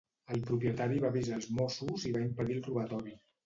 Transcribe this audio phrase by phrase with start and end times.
[0.35, 3.19] El propietari va avisar els mossos i va impedir el robatori.